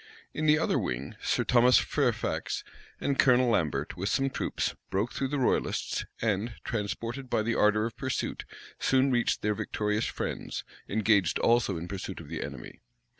In 0.33 0.47
the 0.47 0.57
other 0.57 0.79
wing, 0.79 1.15
Sir 1.21 1.43
Thomas 1.43 1.77
Fairfax 1.77 2.63
and 2.99 3.19
Colonel 3.19 3.49
Lambert, 3.51 3.95
with 3.95 4.09
some 4.09 4.31
troops, 4.31 4.73
broke 4.89 5.11
through 5.13 5.27
the 5.27 5.37
royalists; 5.37 6.05
and, 6.19 6.55
transported 6.63 7.29
by 7.29 7.43
the 7.43 7.53
ardor 7.53 7.85
of 7.85 7.95
pursuit, 7.95 8.43
soon 8.79 9.11
reached 9.11 9.43
their 9.43 9.53
victorious 9.53 10.07
friends, 10.07 10.63
engaged 10.89 11.37
also 11.37 11.77
in 11.77 11.87
pursuit 11.87 12.19
of 12.19 12.29
the 12.29 12.41
enemy. 12.41 12.79